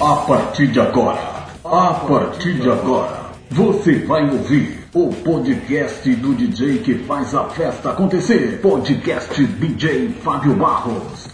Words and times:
A 0.00 0.14
partir 0.14 0.68
de 0.68 0.78
agora, 0.78 1.18
a 1.64 1.94
partir 1.94 2.54
de 2.54 2.70
agora, 2.70 3.32
você 3.50 3.98
vai 3.98 4.30
ouvir 4.30 4.78
o 4.94 5.12
podcast 5.12 6.08
do 6.14 6.34
DJ 6.34 6.78
que 6.78 6.94
faz 7.00 7.34
a 7.34 7.46
festa 7.46 7.90
acontecer. 7.90 8.60
Podcast 8.62 9.44
DJ 9.44 10.10
Fábio 10.22 10.54
Barros. 10.54 11.28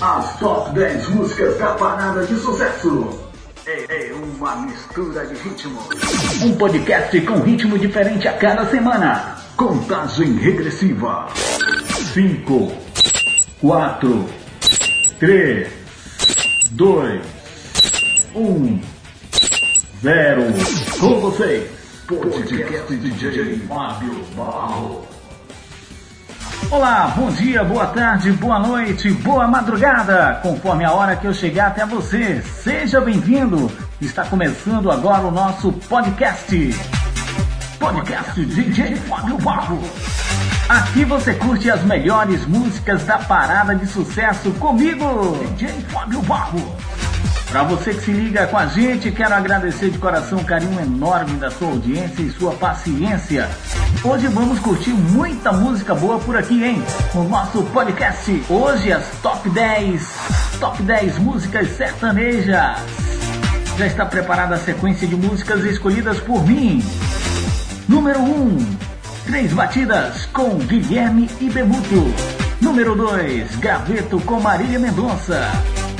As 0.00 0.38
top 0.38 0.70
10 0.70 1.10
músicas 1.10 1.58
da 1.58 1.74
parada 1.74 2.24
de 2.24 2.36
sucesso. 2.36 3.20
É, 3.66 4.08
é 4.08 4.14
uma 4.14 4.56
mistura 4.62 5.26
de 5.26 5.34
ritmos. 5.34 5.84
Um 6.42 6.54
podcast 6.56 7.20
com 7.20 7.40
ritmo 7.40 7.78
diferente 7.78 8.26
a 8.26 8.32
cada 8.32 8.64
semana. 8.70 9.36
Contagem 9.58 10.36
regressiva. 10.36 11.26
5, 12.14 12.72
4, 13.60 14.26
3, 15.18 15.68
2, 16.70 17.35
um, 18.36 18.78
zero. 20.02 20.42
Com 21.00 21.20
vocês, 21.20 21.70
podcast 22.06 22.94
DJ 22.94 23.60
Fábio 23.60 24.22
Barro. 24.36 25.06
Olá, 26.70 27.14
bom 27.16 27.30
dia, 27.30 27.64
boa 27.64 27.86
tarde, 27.86 28.30
boa 28.32 28.58
noite, 28.58 29.10
boa 29.10 29.48
madrugada, 29.48 30.38
conforme 30.42 30.84
a 30.84 30.92
hora 30.92 31.16
que 31.16 31.26
eu 31.26 31.32
chegar 31.32 31.68
até 31.68 31.86
você. 31.86 32.42
Seja 32.42 33.00
bem-vindo. 33.00 33.70
Está 34.00 34.24
começando 34.26 34.90
agora 34.90 35.22
o 35.22 35.30
nosso 35.30 35.72
podcast. 35.72 36.74
Podcast 37.78 38.44
DJ 38.44 38.96
Fábio 38.96 39.38
Barro. 39.38 39.80
Aqui 40.68 41.04
você 41.04 41.32
curte 41.34 41.70
as 41.70 41.82
melhores 41.84 42.44
músicas 42.46 43.04
da 43.04 43.18
parada 43.18 43.74
de 43.74 43.86
sucesso 43.86 44.50
comigo, 44.52 45.38
DJ 45.56 45.68
Fábio 45.88 46.20
Barro. 46.22 46.76
Para 47.56 47.64
você 47.64 47.94
que 47.94 48.02
se 48.02 48.12
liga 48.12 48.46
com 48.48 48.58
a 48.58 48.66
gente, 48.66 49.10
quero 49.10 49.32
agradecer 49.32 49.88
de 49.88 49.96
coração 49.96 50.40
o 50.40 50.44
carinho 50.44 50.78
enorme 50.78 51.38
da 51.38 51.50
sua 51.50 51.68
audiência 51.68 52.20
e 52.20 52.30
sua 52.30 52.52
paciência. 52.52 53.48
Hoje 54.04 54.26
vamos 54.26 54.58
curtir 54.58 54.90
muita 54.90 55.54
música 55.54 55.94
boa 55.94 56.18
por 56.18 56.36
aqui, 56.36 56.62
hein? 56.62 56.82
No 57.14 57.26
nosso 57.26 57.62
podcast. 57.72 58.44
Hoje 58.50 58.92
as 58.92 59.06
top 59.22 59.48
10, 59.48 60.58
top 60.60 60.82
10 60.82 61.18
músicas 61.18 61.70
sertanejas. 61.70 62.76
Já 63.78 63.86
está 63.86 64.04
preparada 64.04 64.56
a 64.56 64.58
sequência 64.58 65.08
de 65.08 65.16
músicas 65.16 65.64
escolhidas 65.64 66.20
por 66.20 66.46
mim. 66.46 66.84
Número 67.88 68.20
1, 68.20 68.76
Três 69.28 69.54
Batidas 69.54 70.26
com 70.26 70.58
Guilherme 70.58 71.30
e 71.40 71.48
Bemuto. 71.48 72.04
Número 72.60 72.94
2, 72.94 73.56
Graveto 73.56 74.20
com 74.20 74.40
Marília 74.40 74.78
Mendonça. 74.78 75.50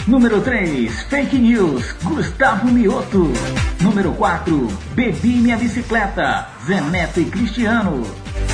Número 0.06 0.40
3, 0.40 1.02
Fake 1.08 1.36
News, 1.36 1.96
Gustavo 2.04 2.68
Mioto. 2.68 3.32
Número 3.80 4.12
4, 4.12 4.68
Bebi 4.94 5.30
Minha 5.38 5.56
Bicicleta, 5.56 6.46
Zé 6.64 6.80
Neto 6.80 7.20
e 7.20 7.24
Cristiano. 7.24 8.04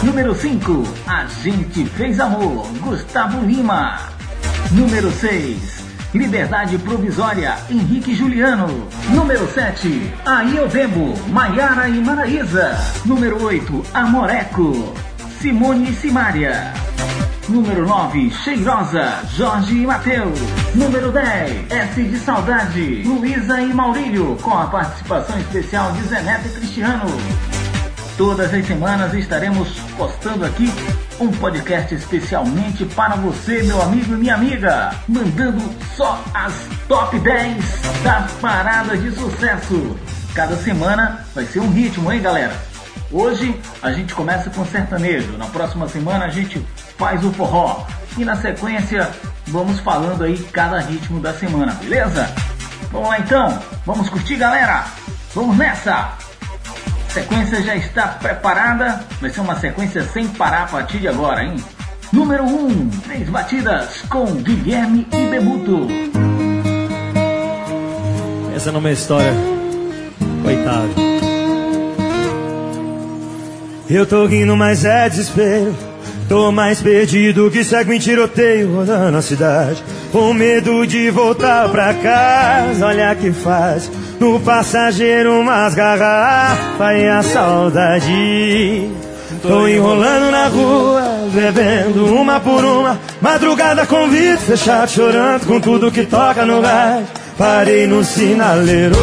Número 0.03 0.35
5, 0.35 0.83
A 1.07 1.27
Gente 1.27 1.85
Fez 1.85 2.19
Amor, 2.21 2.67
Gustavo 2.81 3.45
Lima. 3.45 3.99
Número 4.71 5.13
6, 5.13 5.85
Liberdade 6.15 6.79
Provisória, 6.79 7.59
Henrique 7.69 8.15
Juliano. 8.15 8.89
Número 9.11 9.47
7, 9.47 10.11
Aí 10.25 10.57
Eu 10.57 10.71
Bebo, 10.71 11.15
Maiara 11.29 11.87
e 11.87 12.01
Maraísa. 12.01 12.79
Número 13.05 13.45
8, 13.45 13.83
Amoreco, 13.93 14.95
Simone 15.39 15.91
e 15.91 15.95
Simária. 15.95 16.73
Número 17.53 17.87
9, 17.87 18.31
Cheirosa, 18.31 19.21
Jorge 19.37 19.83
e 19.83 19.87
Matheus. 19.87 20.41
Número 20.75 21.13
10, 21.13 21.71
S 21.71 22.03
de 22.03 22.19
Saudade, 22.19 23.03
Luísa 23.03 23.61
e 23.61 23.75
Maurílio, 23.75 24.39
com 24.41 24.57
a 24.57 24.69
participação 24.69 25.39
especial 25.39 25.93
de 25.93 26.01
Zeneto 26.05 26.49
e 26.49 26.51
Cristiano. 26.51 27.05
Todas 28.17 28.55
as 28.55 28.67
semanas 28.67 29.13
estaremos 29.13 29.69
postando 29.99 30.47
aqui 30.47 30.73
um 31.21 31.31
podcast 31.31 31.95
especialmente 31.95 32.87
para 32.87 33.17
você, 33.17 33.63
meu 33.65 33.83
amigo 33.83 34.15
e 34.15 34.17
minha 34.17 34.35
amiga, 34.35 34.95
mandando 35.07 35.61
só 35.95 36.25
as 36.33 36.55
top 36.89 37.19
10 37.19 37.63
das 38.03 38.33
paradas 38.33 38.99
de 39.03 39.13
sucesso. 39.13 39.95
Cada 40.35 40.57
semana 40.57 41.27
vai 41.35 41.45
ser 41.45 41.61
um 41.61 41.71
ritmo, 41.71 42.11
hein, 42.11 42.23
galera? 42.23 42.73
Hoje 43.11 43.55
a 43.83 43.93
gente 43.93 44.15
começa 44.15 44.49
com 44.49 44.65
sertanejo, 44.65 45.37
na 45.37 45.45
próxima 45.45 45.87
semana 45.87 46.25
a 46.25 46.31
gente 46.31 46.65
faz 47.03 47.25
o 47.25 47.33
forró. 47.33 47.85
E 48.17 48.25
na 48.25 48.37
sequência, 48.37 49.11
vamos 49.49 49.81
falando 49.81 50.23
aí 50.23 50.39
cada 50.53 50.79
ritmo 50.79 51.19
da 51.19 51.35
semana, 51.35 51.73
beleza? 51.73 52.33
Vamos 52.93 53.09
lá 53.09 53.19
então, 53.19 53.59
vamos 53.85 54.09
curtir 54.09 54.37
galera? 54.37 54.85
Vamos 55.35 55.57
nessa! 55.57 55.93
A 55.93 57.11
sequência 57.11 57.61
já 57.63 57.75
está 57.75 58.07
preparada, 58.07 59.05
vai 59.21 59.31
ser 59.31 59.41
uma 59.41 59.59
sequência 59.59 60.05
sem 60.05 60.29
parar 60.29 60.63
a 60.63 60.67
partir 60.67 60.99
de 60.99 61.09
agora, 61.09 61.43
hein? 61.43 61.57
Número 62.13 62.45
1, 62.45 62.47
um, 62.47 62.89
três 62.89 63.29
batidas 63.29 64.03
com 64.09 64.25
Guilherme 64.37 65.05
e 65.13 65.27
Bebuto. 65.27 65.89
Essa 68.55 68.71
não 68.71 68.79
é 68.79 68.81
uma 68.81 68.91
história, 68.93 69.33
coitado. 70.43 70.95
Eu 73.91 74.07
tô 74.07 74.25
rindo, 74.25 74.57
mas 74.57 74.85
é 74.85 75.09
desespero. 75.09 75.92
Tô 76.29 76.51
mais 76.51 76.81
perdido 76.81 77.51
que 77.51 77.63
segue 77.63 77.95
em 77.95 77.99
tiroteio 77.99 78.75
rodando 78.75 79.19
a 79.19 79.23
cidade. 79.23 79.83
Com 80.11 80.33
medo 80.33 80.87
de 80.87 81.11
voltar 81.11 81.69
pra 81.69 81.95
casa, 81.95 82.87
olha 82.87 83.15
que 83.15 83.33
faz. 83.33 83.91
No 84.19 84.39
passageiro 84.41 85.41
umas 85.41 85.75
garrafas 85.75 86.99
e 86.99 87.09
a 87.09 87.23
saudade. 87.23 88.91
Tô 89.43 89.67
enrolando 89.67 90.31
na 90.31 90.47
rua, 90.47 91.03
bebendo 91.33 92.07
uma 92.07 92.39
por 92.39 92.65
uma. 92.65 93.01
Madrugada 93.21 93.85
com 93.87 94.09
vidro 94.09 94.39
fechado, 94.39 94.91
chorando 94.91 95.47
com 95.47 95.61
tudo 95.61 95.91
que 95.91 96.05
toca 96.07 96.47
no 96.47 96.61
rádio. 96.61 97.07
Parei 97.37 97.87
no 97.87 98.05
sinaleiro 98.05 98.95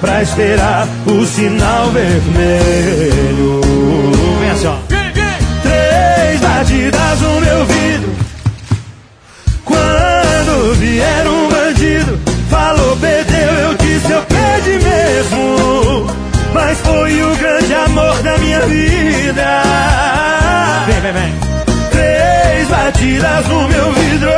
pra 0.00 0.22
esperar 0.22 0.88
o 1.06 1.26
sinal 1.26 1.90
vermelho. 1.90 3.60
Vem 4.40 4.50
assim, 4.50 4.66
ó 4.66 4.87
batidas 6.58 7.20
no 7.20 7.40
meu 7.40 7.64
vidro. 7.66 8.16
Quando 9.64 10.74
vier 10.74 11.26
um 11.28 11.48
bandido, 11.48 12.18
falou, 12.50 12.96
perdeu, 12.96 13.52
eu 13.52 13.74
disse, 13.74 14.10
eu 14.10 14.22
perdi 14.22 14.84
mesmo. 14.84 16.10
Mas 16.52 16.78
foi 16.80 17.22
o 17.22 17.36
grande 17.36 17.74
amor 17.74 18.22
da 18.22 18.38
minha 18.38 18.60
vida. 18.62 19.62
Vem, 20.86 21.00
vem, 21.00 21.12
vem. 21.12 21.34
Três 21.90 22.68
batidas 22.68 23.46
no 23.46 23.68
meu 23.68 23.92
vidro. 23.92 24.30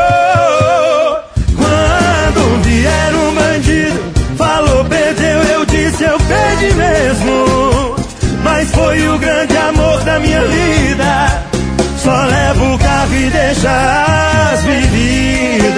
Quando 1.56 2.62
vier 2.64 3.14
um 3.14 3.34
bandido, 3.34 4.12
falou, 4.36 4.84
perdeu, 4.84 5.42
eu 5.54 5.64
disse, 5.64 6.04
eu 6.04 6.18
perdi 6.18 6.74
mesmo. 6.74 7.96
Mas 8.44 8.70
foi 8.72 9.08
o 9.08 9.18
grande 9.18 9.56
amor 9.56 10.00
da 10.02 10.18
minha 10.18 10.42
vida. 10.42 11.49
Só 12.10 12.24
leva 12.24 12.64
o 12.64 12.76
carro 12.76 13.14
e 13.14 13.30
deixa 13.30 13.70
as 14.52 14.62
bebidas. 14.64 15.76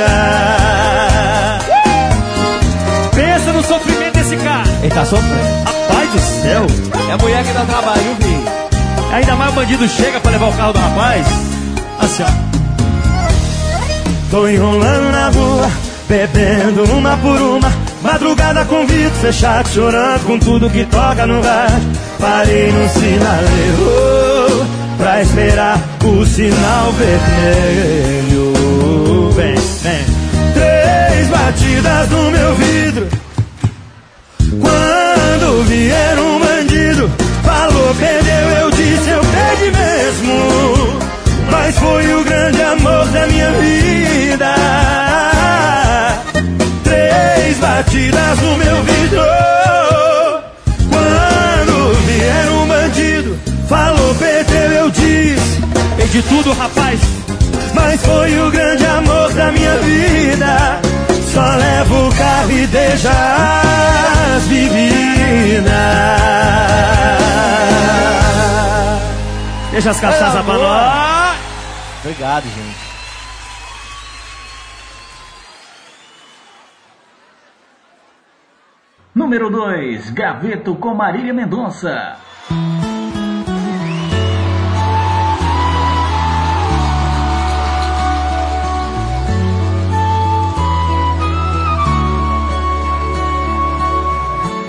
Pensa 3.15 3.53
no 3.53 3.63
sofrimento 3.63 4.15
desse 4.15 4.37
cara. 4.39 4.65
Ele 4.81 4.95
tá 4.95 5.05
sofrendo. 5.05 5.65
Rapaz 5.67 6.11
do 6.11 6.19
céu. 6.41 6.67
É 7.07 7.13
a 7.13 7.19
mulher 7.19 7.45
que 7.45 7.53
dá 7.53 7.67
trabalho, 7.67 8.17
filho. 8.19 8.45
Ainda 9.13 9.37
mais 9.37 9.53
o 9.53 9.57
bandido 9.57 9.87
chega 9.87 10.21
pra 10.21 10.31
levar 10.31 10.49
o 10.49 10.53
carro 10.55 10.73
do 10.73 10.79
rapaz. 10.79 11.27
Assim, 12.01 12.23
ó. 12.23 12.29
Tô 14.31 14.49
enrolando 14.49 15.13
na 15.13 15.29
rua, 15.29 15.71
bebendo 16.09 16.85
uma 16.95 17.15
por 17.19 17.43
uma. 17.43 17.71
Madrugada 18.01 18.65
com 18.65 18.87
vidro 18.87 19.15
fechado, 19.21 19.69
chorando 19.69 20.25
com 20.25 20.39
tudo 20.39 20.71
que 20.71 20.87
toca 20.87 21.27
no 21.27 21.43
rádio. 21.43 21.93
Parei 22.19 22.73
no 22.73 22.89
sinaleiro 22.89 24.32
pra 25.03 25.21
esperar 25.21 25.81
o 26.05 26.25
sinal 26.25 26.93
vermelho. 26.93 28.53
Vem, 29.35 29.57
vem. 29.57 30.05
Três 30.55 31.29
batidas 31.29 32.09
no 32.09 32.31
meu 32.31 32.55
vidro. 32.55 33.09
Quando 34.61 35.65
vier 35.65 36.19
um 36.21 36.39
bandido, 36.39 37.11
falou, 37.43 37.95
perdeu, 37.97 38.49
eu 38.61 38.71
disse, 38.71 39.11
eu 39.11 39.21
perdi 39.21 39.77
mesmo. 39.77 40.35
Mas 41.51 41.77
foi 41.79 42.15
o 42.15 42.23
grande 42.23 42.63
amor 42.63 43.05
da 43.07 43.27
minha 43.27 43.51
vida. 43.51 44.55
Três 46.85 47.59
batidas 47.59 48.41
no 48.41 48.57
meu 48.57 48.83
vidro. 48.85 49.52
Perdi 56.13 56.29
tudo, 56.29 56.53
rapaz. 56.53 57.01
Mas 57.75 58.05
foi 58.05 58.39
o 58.39 58.51
grande 58.51 58.85
amor 58.85 59.33
da 59.33 59.51
minha 59.51 59.79
vida. 59.79 60.81
Só 61.33 61.57
levo 61.57 62.09
o 62.09 62.15
carro 62.15 62.51
e 62.51 62.67
deixa 62.67 63.11
as 64.37 64.43
bebidas. 64.43 65.73
Deixa 69.71 69.91
as 69.91 70.01
cachaças 70.01 70.41
é, 70.41 70.43
pra 70.43 70.59
nós. 70.59 71.39
Obrigado, 72.05 72.45
gente. 72.45 72.93
Número 79.15 79.49
2, 79.49 80.11
Gaveto 80.11 80.75
com 80.75 80.95
Marília 80.95 81.33
Mendonça. 81.33 82.19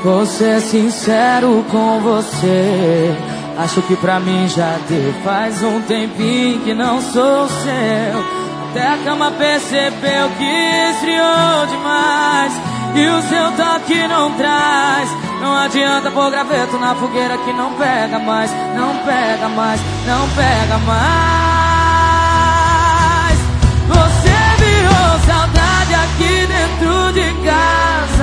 Vou 0.03 0.25
ser 0.25 0.59
sincero 0.59 1.63
com 1.71 2.01
você. 2.01 3.15
Acho 3.57 3.81
que 3.83 3.95
pra 3.95 4.19
mim 4.19 4.50
já 4.50 4.77
deu. 4.89 5.13
Faz 5.23 5.63
um 5.63 5.79
tempinho 5.83 6.59
que 6.59 6.73
não 6.73 7.01
sou 7.01 7.47
seu. 7.47 8.44
Até 8.69 8.85
a 8.85 8.97
cama 9.05 9.31
percebeu 9.31 10.29
que 10.38 10.44
esfriou 10.91 11.67
demais. 11.69 12.51
E 12.95 13.07
o 13.07 13.21
seu 13.21 13.51
toque 13.53 14.05
não 14.09 14.31
traz. 14.33 15.09
Não 15.41 15.55
adianta 15.55 16.11
pôr 16.11 16.29
graveto 16.29 16.77
na 16.79 16.94
fogueira 16.95 17.38
que 17.38 17.53
não 17.53 17.71
pega 17.73 18.19
mais. 18.19 18.51
Não 18.75 18.97
pega 19.05 19.47
mais, 19.47 19.79
não 20.05 20.27
pega 20.35 20.77
mais. 20.79 21.03
Você 23.88 24.35
virou 24.63 25.19
saudade 25.25 25.94
aqui 25.95 26.45
dentro 26.45 27.13
de 27.13 27.33
casa. 27.45 28.22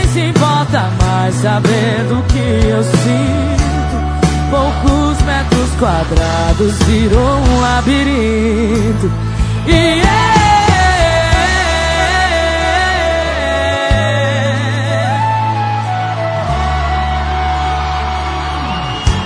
importa 0.71 0.89
mais 1.03 1.35
saber 1.35 2.03
do 2.07 2.23
que 2.23 2.67
eu 2.67 2.83
sinto. 2.83 3.61
Poucos 4.49 5.21
metros 5.23 5.69
quadrados 5.77 6.73
virou 6.83 7.37
um 7.37 7.59
labirinto. 7.59 9.11
E 9.67 10.01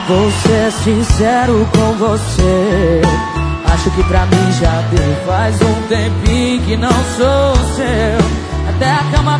Vou 0.08 0.32
ser 0.32 0.72
sincero 0.72 1.68
com 1.76 1.94
você. 1.94 3.02
Acho 3.74 3.90
que 3.90 4.04
pra 4.04 4.26
mim 4.28 4.52
já 4.60 4.82
deu. 4.92 5.26
Faz 5.26 5.60
um 5.62 5.82
tempinho 5.88 6.62
que 6.62 6.78
não 6.78 6.92
sou 7.18 7.56
seu. 7.76 8.46
Até 8.70 8.92
a 8.92 9.04
cama 9.12 9.40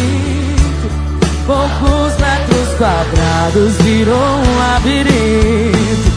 Poucos 1.45 2.13
metros 2.19 2.77
quadrados 2.77 3.73
virou 3.81 4.15
um 4.15 4.57
labirinto. 4.57 6.11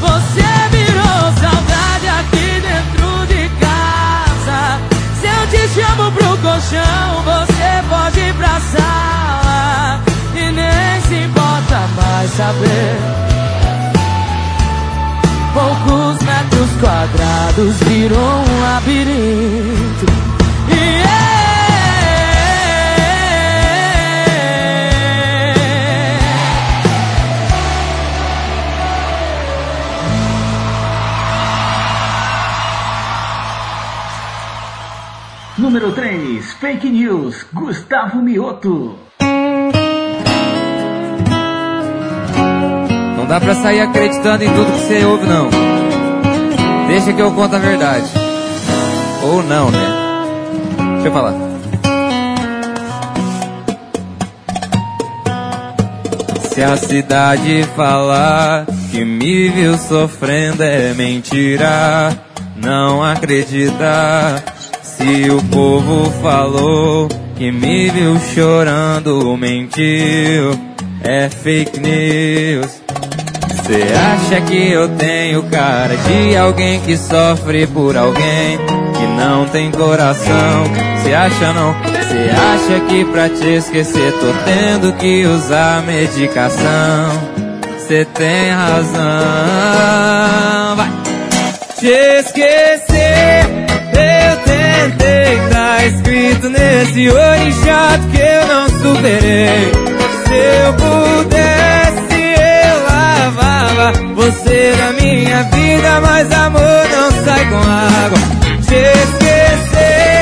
Você 0.00 0.48
virou 0.70 1.20
saudade 1.40 2.08
aqui 2.20 2.60
dentro 2.60 3.26
de 3.26 3.48
casa. 3.58 4.80
Se 5.20 5.26
eu 5.26 5.46
te 5.48 5.68
chamo 5.74 6.12
pro 6.12 6.38
colchão, 6.38 7.22
você 7.24 7.82
pode 7.88 8.20
ir 8.20 8.34
pra 8.34 8.60
sala. 8.60 10.00
E 10.34 10.52
nem 10.52 11.00
se 11.08 11.24
importa 11.24 11.80
mais 11.96 12.30
saber. 12.30 12.98
Poucos 15.54 16.18
metros 16.22 16.70
quadrados 16.80 17.76
virou 17.80 18.44
um 18.46 18.60
labirinto. 18.62 20.06
Número 35.68 35.92
3, 35.92 36.50
Fake 36.54 36.88
News, 36.88 37.44
Gustavo 37.52 38.22
Mioto. 38.22 38.98
Não 43.14 43.26
dá 43.26 43.38
pra 43.38 43.54
sair 43.54 43.82
acreditando 43.82 44.44
em 44.44 44.48
tudo 44.48 44.72
que 44.72 44.80
você 44.80 45.04
ouve, 45.04 45.26
não. 45.26 45.50
Deixa 46.86 47.12
que 47.12 47.20
eu 47.20 47.30
conto 47.32 47.54
a 47.54 47.58
verdade. 47.58 48.06
Ou 49.22 49.42
não, 49.42 49.70
né? 49.70 49.78
Deixa 50.94 51.08
eu 51.08 51.12
falar. 51.12 51.34
Se 56.50 56.62
a 56.62 56.76
cidade 56.78 57.64
falar 57.76 58.64
que 58.90 59.04
me 59.04 59.50
viu 59.50 59.76
sofrendo 59.76 60.62
é 60.62 60.94
mentira, 60.94 62.18
não 62.56 63.04
acredita. 63.04 64.56
Se 64.98 65.30
o 65.30 65.40
povo 65.44 66.10
falou 66.20 67.06
que 67.36 67.52
me 67.52 67.88
viu 67.88 68.18
chorando, 68.34 69.36
mentiu, 69.36 70.58
é 71.04 71.28
fake 71.28 71.78
news. 71.78 72.82
Cê 73.64 73.84
acha 73.94 74.40
que 74.40 74.72
eu 74.72 74.88
tenho 74.88 75.44
cara 75.44 75.96
de 75.96 76.36
alguém 76.36 76.80
que 76.80 76.96
sofre 76.96 77.64
por 77.68 77.96
alguém 77.96 78.58
que 78.58 79.06
não 79.16 79.46
tem 79.46 79.70
coração? 79.70 80.64
Cê 81.04 81.14
acha 81.14 81.52
não? 81.52 81.76
Cê 82.08 82.30
acha 82.30 82.80
que 82.88 83.04
pra 83.04 83.28
te 83.28 83.54
esquecer 83.54 84.12
tô 84.14 84.32
tendo 84.44 84.92
que 84.94 85.24
usar 85.26 85.80
medicação? 85.84 87.38
Cê 87.86 88.04
tem 88.04 88.50
razão, 88.50 88.98
vai 90.74 90.90
te 91.78 91.86
esquecer 91.86 92.87
tentei, 94.78 95.38
tá 95.50 95.84
escrito 95.86 96.48
nesse 96.48 97.08
olho 97.08 97.52
chato 97.64 98.08
que 98.12 98.20
eu 98.20 98.46
não 98.46 98.68
superei. 98.68 99.72
Se 100.26 100.34
eu 100.34 100.72
pudesse, 100.74 102.20
eu 102.38 102.76
lavava 102.84 103.92
você 104.14 104.74
da 104.76 104.92
minha 104.92 105.42
vida, 105.44 106.00
mas 106.00 106.30
amor 106.32 106.84
não 106.92 107.24
sai 107.24 107.44
com 107.46 107.56
água. 107.56 108.18
Te 108.62 108.74
esquecer, 108.74 110.18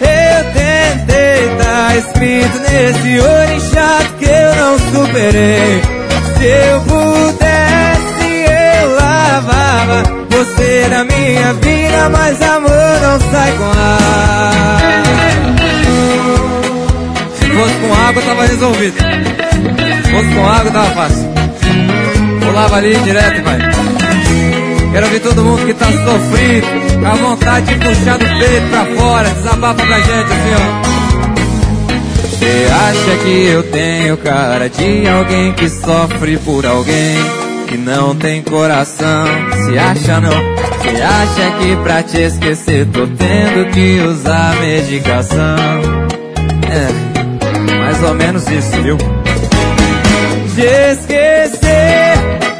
eu 0.00 0.44
tentei, 0.52 1.48
tá 1.58 1.96
escrito 1.96 2.58
nesse 2.58 3.20
olho 3.20 3.60
chato 3.72 4.14
que 4.18 4.24
eu 4.26 4.54
não 4.56 4.78
superei. 4.78 5.82
Se 6.36 6.44
eu 6.44 6.80
pudesse, 6.80 7.13
você 10.54 10.88
na 10.88 11.04
minha 11.04 11.52
vida, 11.54 12.08
mas 12.10 12.40
amor 12.42 12.70
não 13.02 13.20
sai 13.30 13.52
com 13.52 13.64
água. 13.64 14.94
Se 17.34 17.46
fosse 17.46 17.74
com 17.74 17.94
água, 17.94 18.22
tava 18.22 18.46
resolvido. 18.46 18.96
Se 20.04 20.10
fosse 20.10 20.34
com 20.34 20.46
água, 20.46 20.70
tava 20.70 20.90
fácil. 20.90 21.34
Pulava 22.40 22.76
ali 22.76 22.94
direto, 22.96 23.42
vai. 23.42 23.58
Quero 24.92 25.06
ver 25.08 25.20
todo 25.20 25.42
mundo 25.42 25.66
que 25.66 25.74
tá 25.74 25.86
sofrido, 25.86 27.00
com 27.00 27.06
a 27.06 27.14
vontade 27.14 27.66
de 27.66 27.84
puxar 27.84 28.16
do 28.16 28.24
peito 28.24 28.68
pra 28.70 28.84
fora, 28.96 29.28
desabafa 29.30 29.86
pra 29.86 29.98
gente 29.98 30.32
assim, 30.32 30.54
ó. 30.54 30.94
Cê 32.38 32.66
acha 32.70 33.24
que 33.24 33.46
eu 33.46 33.62
tenho 33.64 34.16
cara 34.18 34.68
de 34.68 35.08
alguém 35.08 35.52
que 35.52 35.68
sofre 35.68 36.36
por 36.38 36.64
alguém 36.64 37.43
que 37.74 37.78
não 37.78 38.14
tem 38.14 38.40
coração? 38.42 39.26
Se 39.66 39.76
acha 39.76 40.20
não? 40.20 40.30
Cê 40.30 41.02
acha 41.02 41.50
que 41.58 41.76
pra 41.82 42.02
te 42.02 42.18
esquecer 42.18 42.86
tô 42.86 43.06
tendo 43.06 43.70
que 43.72 44.00
usar 44.00 44.54
medicação? 44.60 45.56
É, 46.70 47.74
mais 47.76 48.02
ou 48.02 48.14
menos 48.14 48.46
isso, 48.48 48.70
viu? 48.82 48.96
Te 50.54 50.62
esquecer, 50.92 52.14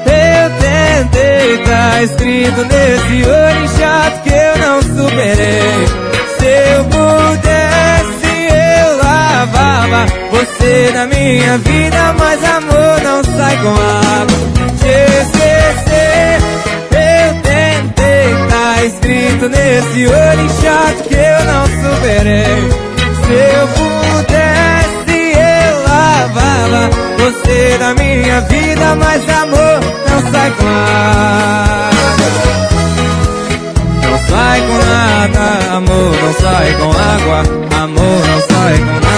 eu 0.04 0.50
tentei, 0.59 1.59
tá 1.59 2.02
escrito 2.02 2.64
nesse 2.64 3.28
olho 3.28 3.68
chato 3.78 4.23
que 4.23 4.30
eu 4.30 4.59
não 4.66 4.83
superei. 4.83 5.87
Se 6.38 6.47
eu 6.76 6.85
pudesse, 6.87 8.33
eu 8.50 8.97
lavava 8.97 10.06
você 10.33 10.90
na 10.92 11.06
minha 11.06 11.59
vida, 11.59 12.14
mas 12.18 12.42
amor 12.42 13.00
não 13.04 13.23
sai 13.23 13.56
com 13.59 13.71
água. 13.71 14.63
Nesse 19.43 20.07
olho 20.07 20.49
chato 20.62 21.09
que 21.09 21.14
eu 21.14 21.45
não 21.45 21.67
superei. 21.67 22.71
Se 23.25 23.33
eu 23.33 23.69
pudesse, 23.69 25.19
eu 25.37 25.83
lavava 25.83 26.91
você 27.19 27.76
na 27.79 27.95
minha 27.95 28.41
vida, 28.43 28.95
mas 28.97 29.29
amor 29.29 29.81
não 30.09 30.33
sai 30.33 30.50
com 30.53 30.67
água. 30.67 31.91
Não 34.03 34.19
sai 34.29 34.61
com 34.61 34.79
nada, 34.87 35.76
amor 35.76 36.12
não 36.23 36.33
sai 36.35 36.73
com 36.75 36.91
água, 36.91 37.43
amor 37.83 38.21
não 38.26 38.41
sai 38.41 38.79
com 38.79 38.85
nada. 38.85 39.14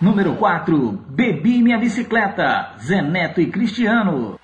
Número 0.00 0.34
4, 0.34 0.98
Bebi 1.10 1.62
Minha 1.62 1.78
Bicicleta, 1.78 2.74
Zé 2.82 3.02
Neto 3.02 3.40
e 3.40 3.46
Cristiano. 3.46 4.40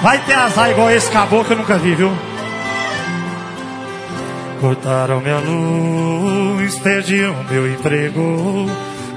Vai 0.00 0.18
ter 0.24 0.34
azar 0.34 0.70
igual 0.70 0.90
esse 0.90 1.10
caboclo 1.10 1.44
que 1.44 1.52
eu 1.52 1.56
nunca 1.56 1.78
vi, 1.78 1.94
viu? 1.96 2.10
Cortaram 4.60 5.20
minha 5.20 5.38
luz, 5.38 6.78
perdi 6.78 7.24
o 7.24 7.44
meu 7.50 7.72
emprego, 7.72 8.66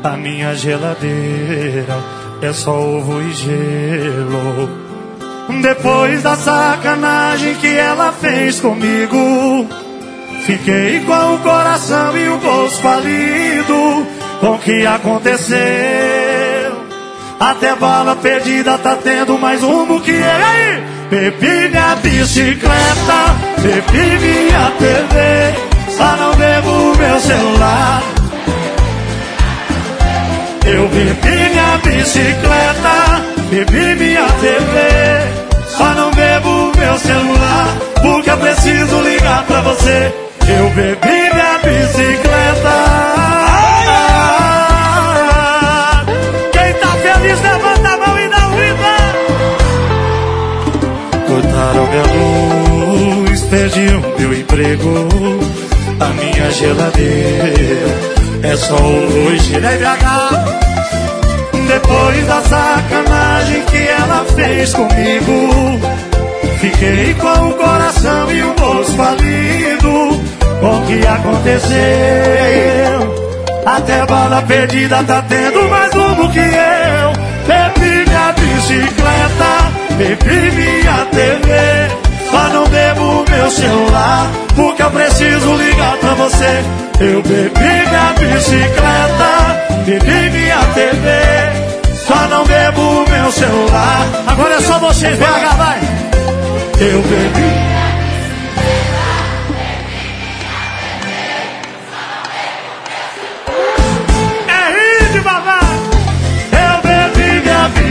a 0.03 0.17
minha 0.17 0.55
geladeira 0.55 1.97
é 2.41 2.51
só 2.53 2.71
ovo 2.71 3.21
e 3.21 3.31
gelo. 3.33 4.83
Depois 5.61 6.23
da 6.23 6.35
sacanagem 6.35 7.53
que 7.55 7.67
ela 7.67 8.11
fez 8.11 8.59
comigo, 8.59 9.67
fiquei 10.45 10.99
com 11.01 11.35
o 11.35 11.39
coração 11.39 12.17
e 12.17 12.29
o 12.29 12.37
bolso 12.37 12.81
falido. 12.81 14.07
Com 14.39 14.51
o 14.51 14.59
que 14.59 14.85
aconteceu? 14.85 15.57
Até 17.39 17.75
bala 17.75 18.15
perdida 18.15 18.77
tá 18.77 18.95
tendo 18.95 19.37
mais 19.37 19.61
rumo 19.61 19.99
que 20.01 20.11
ele 20.11 20.23
aí. 20.23 20.83
Bebi 21.09 21.69
minha 21.69 21.95
bicicleta, 21.97 23.35
bebi 23.61 24.19
minha 24.19 24.71
TV, 24.79 25.95
só 25.95 26.15
não 26.17 26.35
bebo 26.35 26.97
meu 26.97 27.19
celular. 27.19 28.01
Eu 30.65 30.87
bebi 30.87 31.49
minha 31.51 31.77
bicicleta, 31.83 33.21
bebi 33.49 33.95
minha 33.95 34.25
TV, 34.41 35.67
só 35.67 35.93
não 35.93 36.09
bebo 36.11 36.71
meu 36.77 36.97
celular, 36.97 37.67
porque 38.01 38.29
eu 38.31 38.37
preciso 38.37 39.01
ligar 39.01 39.43
pra 39.43 39.61
você. 39.61 40.13
Eu 40.47 40.69
bebi 40.69 41.29
minha 41.33 41.57
bicicleta. 41.63 42.77
Quem 46.51 46.73
tá 46.73 46.87
feliz, 46.87 47.41
levanta 47.41 47.89
a 47.89 47.97
mão 47.97 48.19
e 48.19 48.27
dá 48.29 48.47
um 48.47 48.55
grito. 48.55 48.89
Cortaram 51.27 51.87
minha 51.87 52.05
luz, 53.25 53.41
perdi 53.43 53.87
o 53.87 54.19
meu 54.19 54.33
emprego, 54.33 55.09
a 55.99 56.07
minha 56.07 56.51
geladeira 56.51 58.13
é 58.43 58.57
só 58.57 58.75
hoje, 58.75 59.57
né, 59.59 59.77
BH? 59.77 60.63
Depois 61.67 62.27
da 62.27 62.41
sacanagem 62.41 63.63
que 63.63 63.77
ela 63.87 64.25
fez 64.35 64.73
comigo, 64.73 65.79
fiquei 66.59 67.13
com 67.15 67.49
o 67.49 67.53
coração 67.53 68.31
e 68.31 68.43
o 68.43 68.53
bolso 68.53 68.91
falido. 68.91 70.32
Com 70.63 70.77
o 70.77 70.81
que 70.85 71.05
aconteceu? 71.05 71.75
Até 73.65 74.05
bala 74.05 74.41
perdida 74.43 75.03
tá 75.03 75.21
tendo 75.27 75.61
mais 75.69 75.93
rumo 75.93 76.31
que 76.31 76.39
eu. 76.39 77.11
Bebi 77.45 78.05
minha 78.07 78.31
bicicleta, 78.31 79.51
bebi 79.97 80.51
minha 80.55 81.05
TV. 81.11 81.51
Só 82.31 82.47
não 82.53 82.65
bebo 82.69 83.25
meu 83.29 83.51
celular, 83.51 84.31
porque 84.55 84.83
eu 84.83 84.91
preciso 84.91 85.53
ligar 85.53 85.97
pra 85.97 86.13
você. 86.13 86.63
Eu 87.01 87.21
bebi 87.23 87.59
minha 87.59 88.13
bicicleta, 88.17 89.65
bebi 89.85 90.29
minha 90.29 90.59
TV. 90.75 91.09
Só 92.07 92.25
não 92.29 92.45
bebo 92.45 93.05
meu 93.09 93.29
celular. 93.33 94.07
Agora 94.27 94.55
é 94.55 94.61
só 94.61 94.79
vocês, 94.79 95.19
BH, 95.19 95.57
vai! 95.57 95.81
Eu 96.79 97.01
bebi. 97.01 97.82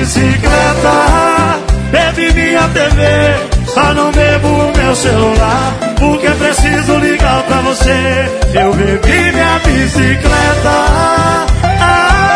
Bicicleta, 0.03 1.61
bebi 1.93 2.33
minha 2.35 2.69
TV, 2.71 3.03
só 3.73 3.95
não 3.95 4.11
bebo 4.11 4.73
meu 4.77 4.97
celular, 4.97 5.75
porque 5.97 6.29
preciso 6.31 6.97
ligar 6.99 7.45
pra 7.45 7.61
você. 7.61 8.29
Eu 8.53 8.75
bebi 8.75 9.33
minha 9.33 9.61
bicicleta. 9.65 10.73
Ah, 11.81 12.33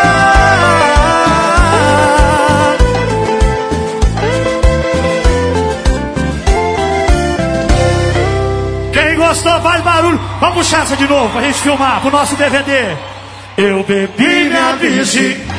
Quem 8.93 9.17
gostou, 9.17 9.61
faz 9.61 9.83
barulho. 9.83 10.21
Vamos 10.41 10.55
puxar 10.59 10.83
essa 10.85 10.97
de 10.97 11.09
novo 11.09 11.31
pra 11.31 11.43
gente 11.43 11.59
filmar 11.59 12.01
pro 12.01 12.13
nosso 12.13 12.37
DVD. 12.37 12.95
Eu 13.59 13.83
bebi 13.83 14.45
minha 14.45 14.77
bicicleta. 14.81 15.56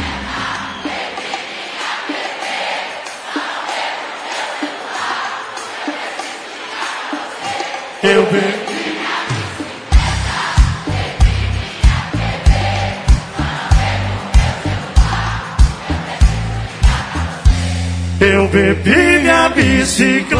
Eu 8.04 8.24
bebi. 8.28 8.68
Eu 18.20 18.48
bebi 18.50 19.20
minha 19.20 19.50
bicicleta. 19.50 20.38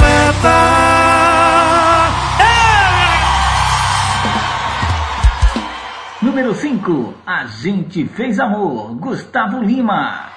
Número 6.22 6.54
5, 6.54 7.14
A 7.26 7.46
Gente 7.46 8.06
Fez 8.10 8.40
Amor, 8.40 8.94
Gustavo 8.96 9.64
Lima. 9.64 10.37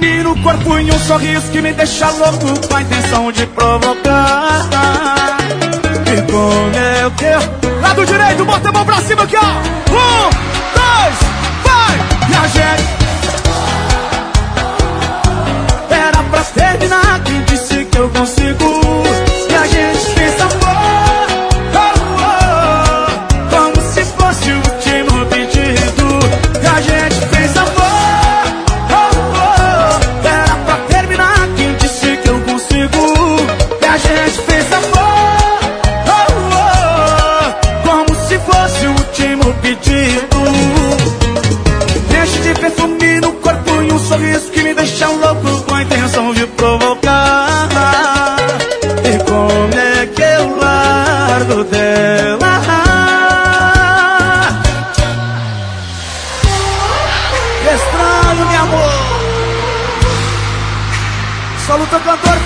no 0.00 0.34
corpo 0.42 0.78
e 0.78 0.90
um 0.90 0.98
sorriso 1.00 1.50
que 1.50 1.60
me 1.60 1.72
deixa 1.72 2.10
louco 2.10 2.68
com 2.68 2.74
a 2.74 2.82
intenção 2.82 3.30
de 3.32 3.46
provocar. 3.46 4.68
E 6.06 6.22
como 6.30 6.70
é 6.74 7.10
que. 7.16 7.80
Lado 7.82 8.06
direito, 8.06 8.44
bota 8.44 8.68
a 8.68 8.72
mão 8.72 8.84
pra 8.84 9.00
cima 9.02 9.22
aqui, 9.24 9.36
ó. 9.36 9.40
Um, 9.42 10.09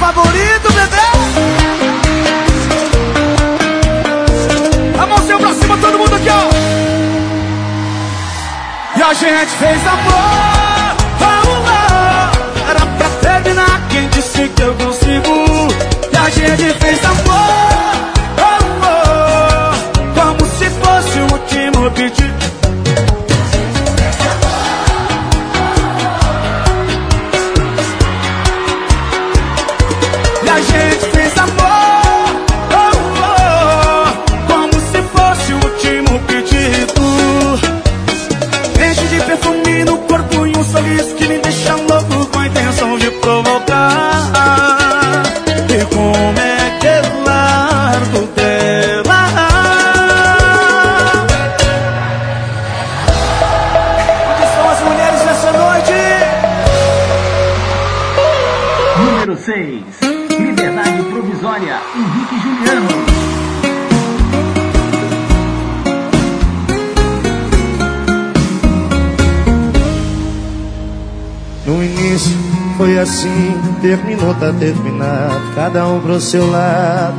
favorito, 0.05 0.71
bebê. 0.75 1.07
A 5.01 5.07
mãozinha 5.07 5.39
pra 5.39 5.55
cima, 5.55 5.79
todo 5.79 5.99
mundo 5.99 6.15
aqui, 6.15 6.29
ó. 6.29 6.51
E 8.99 9.03
a 9.03 9.15
gente 9.15 9.53
fez 9.59 9.87
amor, 9.87 10.97
oh, 11.21 11.35
oh. 11.71 12.71
Era 12.71 12.81
pra 12.81 13.09
terminar, 13.23 13.81
quem 13.89 14.07
disse 14.09 14.49
que 14.49 14.63
eu 14.63 14.75
consigo? 14.75 15.33
E 16.13 16.17
a 16.17 16.29
gente 16.31 16.79
fez 16.81 17.05
amor, 17.05 17.24
assim, 73.05 73.55
terminou, 73.81 74.35
tá 74.35 74.53
terminado. 74.59 75.55
Cada 75.55 75.87
um 75.87 76.01
pro 76.01 76.21
seu 76.21 76.51
lado, 76.51 77.15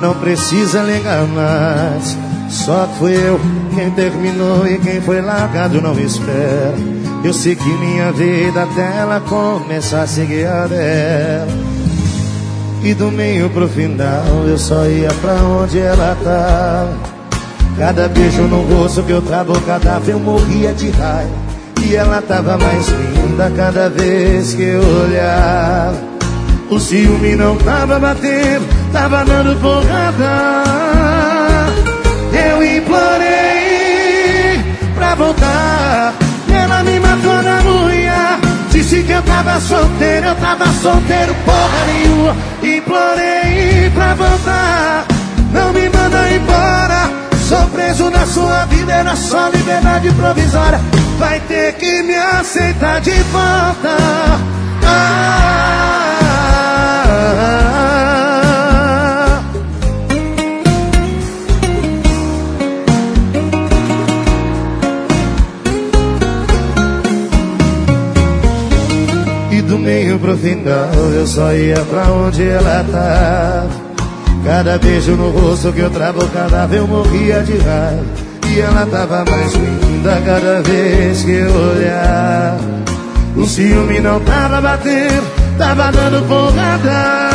não 0.00 0.14
precisa 0.14 0.82
ligar 0.82 1.26
mais. 1.26 2.16
Só 2.48 2.88
fui 2.98 3.14
eu 3.14 3.40
quem 3.74 3.90
terminou 3.90 4.66
e 4.66 4.78
quem 4.78 5.00
foi 5.00 5.20
largado 5.20 5.80
não 5.80 5.98
espera. 5.98 6.74
Eu 7.24 7.32
segui 7.32 7.72
minha 7.78 8.12
vida 8.12 8.62
até 8.62 8.98
ela 8.98 9.20
começar 9.20 10.02
a 10.02 10.06
seguir 10.06 10.46
a 10.46 10.66
dela. 10.66 11.48
E 12.82 12.94
do 12.94 13.10
meio 13.10 13.50
pro 13.50 13.68
final 13.68 14.44
eu 14.46 14.58
só 14.58 14.86
ia 14.86 15.12
pra 15.20 15.34
onde 15.34 15.78
ela 15.78 16.16
tava. 16.22 17.14
Cada 17.76 18.08
beijo 18.08 18.42
no 18.42 18.62
rosto 18.62 19.02
que 19.02 19.10
eu 19.10 19.22
travo, 19.22 19.60
cada 19.62 19.98
vez 19.98 20.10
eu 20.10 20.20
morria 20.20 20.72
de 20.72 20.90
raiva. 20.90 21.43
E 21.86 21.96
ela 21.96 22.22
tava 22.22 22.56
mais 22.56 22.88
linda 22.88 23.52
cada 23.54 23.90
vez 23.90 24.54
que 24.54 24.62
eu 24.62 24.80
olhava. 24.80 26.02
O 26.70 26.80
ciúme 26.80 27.36
não 27.36 27.56
tava 27.58 27.98
batendo, 27.98 28.66
tava 28.90 29.22
dando 29.24 29.60
porrada. 29.60 30.54
Eu 32.32 32.62
implorei 32.78 34.64
pra 34.94 35.14
voltar. 35.14 36.14
Ela 36.50 36.82
me 36.84 36.98
matou 36.98 37.42
na 37.42 37.60
unha. 37.70 38.38
Disse 38.70 39.02
que 39.02 39.12
eu 39.12 39.22
tava 39.22 39.60
solteiro, 39.60 40.28
eu 40.28 40.34
tava 40.36 40.66
solteiro, 40.80 41.34
porra 41.44 41.84
nenhuma. 41.86 42.34
Implorei 42.62 43.90
pra 43.94 44.14
voltar. 44.14 45.04
Não 45.52 45.72
me 45.72 45.88
manda 45.90 46.30
embora. 46.32 47.23
Sou 47.48 47.66
preso 47.68 48.08
na 48.08 48.26
sua 48.26 48.64
vida, 48.64 48.90
era 48.90 49.14
só 49.14 49.48
liberdade 49.50 50.10
provisória. 50.12 50.80
Vai 51.18 51.38
ter 51.40 51.74
que 51.74 52.02
me 52.02 52.14
aceitar 52.14 53.02
de 53.02 53.10
volta. 53.10 53.96
Ah, 54.82 55.40
E 69.50 69.60
do 69.60 69.78
meio 69.78 70.18
pro 70.18 70.34
final 70.38 70.94
eu 71.14 71.26
só 71.26 71.52
ia 71.52 71.76
pra 71.76 72.10
onde 72.10 72.42
ela 72.48 72.84
tava. 72.90 73.83
Cada 74.44 74.76
beijo 74.78 75.12
no 75.12 75.30
rosto 75.30 75.72
que 75.72 75.80
eu 75.80 75.88
travo, 75.90 76.28
cada 76.28 76.66
vez 76.66 76.82
eu 76.82 76.86
morria 76.86 77.42
de 77.42 77.56
raiva. 77.56 78.04
E 78.46 78.60
ela 78.60 78.86
tava 78.86 79.24
mais 79.24 79.54
linda 79.54 80.22
cada 80.24 80.60
vez 80.62 81.22
que 81.22 81.30
eu 81.30 81.50
olhava. 81.50 82.60
O 83.36 83.46
ciúme 83.46 84.00
não 84.00 84.20
tava 84.20 84.60
batendo, 84.60 85.24
tava 85.56 85.90
dando 85.90 86.28
porrada. 86.28 87.30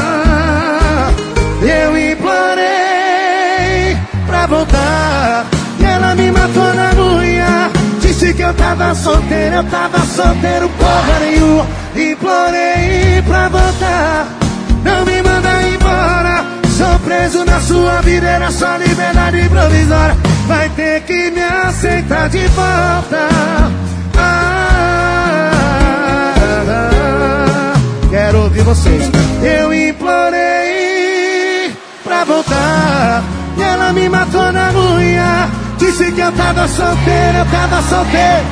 Eu 1.63 1.98
implorei 2.12 3.98
pra 4.28 4.45
voltar. 4.45 5.45
E 5.80 5.84
ela 5.84 6.13
me 6.13 6.32
matou 6.32 6.74
na 6.76 6.93
unha. 6.93 7.72
Disse 8.02 8.34
que 8.36 8.43
eu 8.43 8.54
tava 8.54 8.93
solteiro, 8.93 9.56
eu 9.56 9.63
tava 9.63 10.00
solteiro, 10.06 10.69
porra 10.78 11.19
nenhuma. 11.22 11.65
Implorei 11.95 13.22
pra 13.28 13.50
voltar. 13.50 14.28
Sou 16.80 16.98
preso 17.00 17.44
na 17.44 17.60
sua 17.60 18.00
vida, 18.04 18.26
era 18.26 18.50
só 18.52 18.78
liberdade 18.78 19.50
provisória. 19.50 20.15
Vai 20.48 20.70
ter 20.70 21.02
que 21.02 21.30
me 21.32 21.44
aceitar 21.44 22.30
de 22.30 22.48
volta. 22.48 23.28
Ah, 24.15 25.52
quero 28.10 28.44
ouvir 28.44 28.63
vocês. 28.63 29.12
Eu 29.44 29.74
implorei 29.74 30.39
pra 32.02 32.24
voltar. 32.24 33.24
E 33.58 33.62
ela 33.62 33.92
me 33.92 34.08
matou 34.08 34.50
na 34.54 34.72
unha. 34.72 35.50
Disse 35.78 36.10
que 36.13 36.22
eu 36.22 36.32
tava 36.32 36.65
solteiro, 36.65 37.39
eu 37.39 37.46
tava 37.48 37.82
solteiro. 37.89 38.46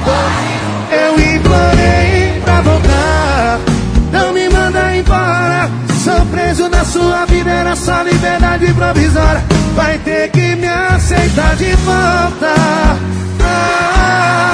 Eu 0.91 1.17
implorei 1.17 2.41
pra 2.43 2.59
voltar. 2.59 3.59
Não 4.11 4.33
me 4.33 4.49
manda 4.49 4.97
embora. 4.97 5.69
Sou 6.07 6.25
preso 6.27 6.69
na 6.69 6.85
sua 6.85 7.25
vida, 7.25 7.49
era 7.51 7.75
só 7.75 8.01
liberdade 8.01 8.73
provisória. 8.73 9.43
Vai 9.75 9.97
ter 9.99 10.31
que 10.31 10.55
me 10.55 10.65
aceitar 10.65 11.53
de 11.57 11.75
volta. 11.75 12.55
Ah, 13.41 14.47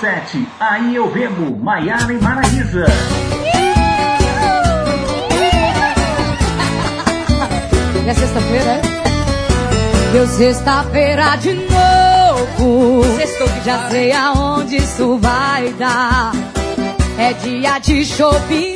7, 0.00 0.48
Aí 0.58 0.96
Eu 0.96 1.10
Bebo, 1.10 1.54
Maiara 1.62 2.10
e 2.10 2.18
Maraísa. 2.18 2.86
É 8.06 8.14
sexta-feira, 8.14 8.70
é? 8.70 8.80
Deu 10.12 10.26
sexta-feira 10.26 11.36
de 11.36 11.52
novo. 11.54 13.04
Sextou 13.16 13.48
que 13.48 13.64
já 13.66 13.90
sei 13.90 14.12
aonde 14.12 14.76
isso 14.76 15.18
vai 15.18 15.68
dar. 15.74 16.32
É 17.18 17.34
dia 17.34 17.78
de 17.80 18.04
shopping 18.04 18.74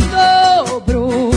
dobro. 0.66 1.31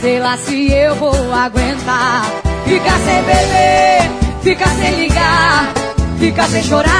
Sei 0.00 0.18
lá 0.18 0.36
se 0.38 0.72
eu 0.72 0.94
vou 0.94 1.12
aguentar. 1.34 2.24
Ficar 2.64 2.98
sem 3.00 3.22
beber, 3.22 4.42
ficar 4.42 4.70
sem 4.76 4.96
ligar, 4.96 5.72
ficar 6.18 6.48
sem 6.48 6.62
chorar. 6.62 6.91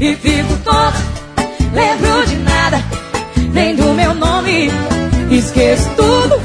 E 0.00 0.14
fico 0.14 0.56
tonto. 0.64 0.98
Lembro 1.72 2.26
de 2.26 2.36
nada, 2.36 2.82
nem 3.52 3.74
do 3.74 3.92
meu 3.94 4.14
nome. 4.14 4.70
Esqueço 5.30 5.88
tudo, 5.96 6.40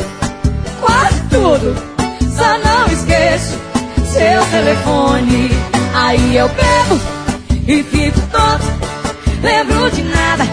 quase 0.82 1.22
tudo. 1.30 1.76
Só 2.36 2.58
não 2.58 2.88
esqueço 2.88 3.58
seu 4.06 4.46
telefone. 4.52 5.50
Aí 5.94 6.36
eu 6.36 6.50
bebo 6.50 7.00
e 7.68 7.84
fico 7.84 8.20
tonto. 8.32 8.66
Lembro 9.42 9.90
de 9.92 10.04
nada, 10.04 10.46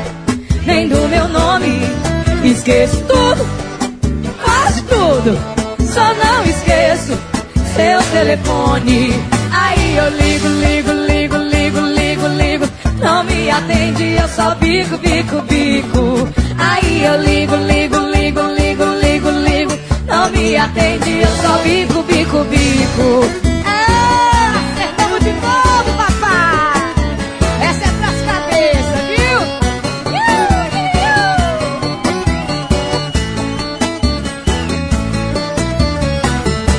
nem 0.67 0.89
do 0.89 1.09
meu 1.09 1.29
nome. 1.29 1.81
Esqueço 2.45 2.97
tudo, 3.05 3.47
quase 4.43 4.83
tudo. 4.83 5.39
Só 5.93 6.15
não 6.15 6.45
esqueço 6.45 7.19
seu 7.75 8.03
telefone. 8.13 9.13
Aí 9.53 9.97
eu 9.97 10.09
ligo, 10.11 10.49
ligo, 10.49 10.90
me 13.51 13.57
atende, 13.57 14.05
eu 14.15 14.29
só 14.29 14.55
bico, 14.55 14.97
bico, 14.99 15.43
bico. 15.43 16.29
Aí 16.57 17.05
eu 17.05 17.21
ligo, 17.21 17.57
ligo, 17.57 17.97
ligo, 17.97 18.41
ligo, 18.43 18.85
ligo, 19.03 19.31
ligo. 19.31 19.73
Não 20.07 20.31
me 20.31 20.57
atende, 20.57 21.19
eu 21.21 21.29
só 21.43 21.59
bico, 21.59 22.03
bico, 22.05 22.45
bico. 22.45 23.29
Ah, 23.67 24.55
acertamos 24.73 25.21
de 25.21 25.33
novo, 25.33 25.93
papai. 25.97 26.95
Essa 27.69 27.85
é 27.87 27.93
pras 27.99 28.21
cabeças, 28.25 29.03
viu? 29.09 29.41
Iu, 30.15 30.51
iu. 30.95 31.25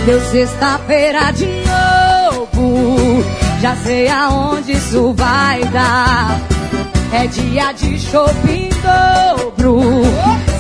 Deu 0.05 0.21
sexta-feira 0.31 1.31
de 1.34 1.47
novo. 1.67 3.23
Já 3.62 3.75
sei 3.75 4.07
aonde 4.07 4.71
isso 4.71 5.13
vai 5.13 5.63
dar. 5.65 6.50
É 7.13 7.28
dia 7.28 7.74
de 7.74 8.00
shopping 8.00 8.69
dobro. 8.82 10.02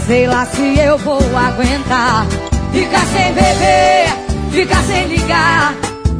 Sei 0.05 0.27
lá 0.27 0.45
se 0.45 0.77
eu 0.79 0.97
vou 0.97 1.21
aguentar. 1.37 2.25
Ficar 2.73 3.05
sem 3.05 3.33
beber, 3.33 4.51
ficar 4.51 4.83
sem 4.83 5.07
ligar, 5.07 5.73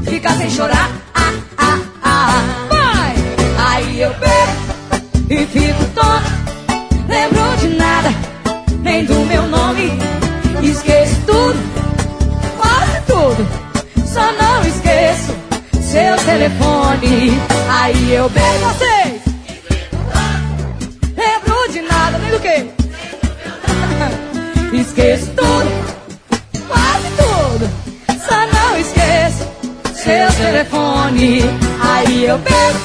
ficar 0.06 0.34
sem 0.38 0.50
chorar. 0.50 0.90
Ah, 1.14 1.34
ah, 1.58 1.80
ah. 2.02 2.44
Vai! 2.70 3.16
Aí 3.68 4.02
eu 4.02 4.10
bebo 4.12 5.12
e 5.30 5.46
fico 5.48 5.84
tonto. 5.94 6.32
Lembro 7.10 7.58
de 7.58 7.68
nada, 7.76 8.10
nem 8.82 9.04
do 9.04 9.16
meu 9.26 9.46
nome. 9.48 9.92
Esqueço 10.64 11.20
tudo, 11.26 11.60
quase 12.58 13.02
tudo. 13.06 13.48
Só 14.06 14.32
não 14.32 14.62
esqueço 14.62 15.36
seu 15.82 16.16
telefone. 16.26 17.38
Aí 17.70 18.14
eu 18.14 18.30
bebo 18.30 18.60
vocês. 18.60 19.01
Do 22.32 22.40
que? 22.40 22.72
Esqueço 24.82 25.28
tudo, 25.36 25.70
quase 26.68 27.08
tudo. 27.18 27.70
Só 28.26 28.48
não 28.54 28.78
esqueço 28.78 29.48
seu 29.94 30.32
telefone. 30.38 31.44
Aí 31.82 32.26
eu 32.26 32.38
bebo 32.38 32.80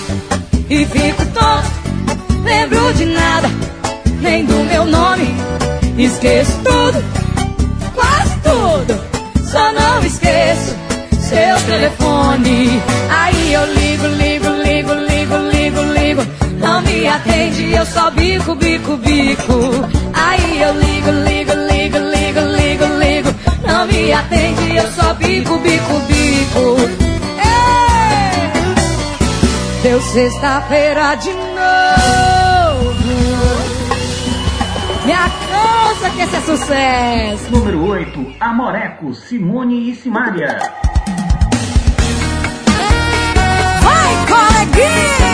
e 0.68 0.84
fico 0.84 1.24
tonto. 1.26 1.70
Lembro 2.42 2.92
de 2.94 3.04
nada, 3.06 3.48
nem 4.20 4.44
do 4.44 4.64
meu 4.64 4.84
nome. 4.84 5.34
Esqueço 5.96 6.52
tudo, 6.64 7.02
quase 7.94 8.36
tudo. 8.40 9.00
Só 9.50 9.72
não 9.72 10.04
esqueço 10.04 10.74
seu 11.20 11.60
telefone. 11.66 12.82
Aí 13.08 13.52
eu 13.52 13.64
ligo, 13.74 14.06
ligo. 14.08 14.25
Não 16.58 16.80
me 16.82 17.06
atende, 17.06 17.72
eu 17.72 17.86
só 17.86 18.10
bico, 18.10 18.54
bico, 18.54 18.96
bico. 18.96 19.52
Aí 20.14 20.62
eu 20.62 20.72
ligo, 20.72 21.10
ligo, 21.10 21.52
ligo, 21.52 21.98
ligo, 21.98 22.40
ligo, 22.40 22.84
ligo. 22.98 23.28
Não 23.66 23.86
me 23.86 24.12
atende, 24.12 24.76
eu 24.76 24.90
só 24.92 25.14
bico, 25.14 25.58
bico, 25.58 26.00
bico. 26.08 26.76
Ei! 27.38 28.62
Deu 29.82 30.00
sexta-feira 30.00 31.14
de 31.16 31.32
novo. 31.32 31.56
Me 35.04 35.12
alcança 35.12 36.10
que 36.16 36.22
esse 36.22 36.36
é 36.36 36.40
sucesso. 36.40 37.50
Número 37.52 37.86
8, 37.86 38.34
Amoreco, 38.40 39.14
Simone 39.14 39.90
e 39.90 39.94
Simária. 39.94 40.58
Vai, 43.82 44.26
coleguinha! 44.26 45.25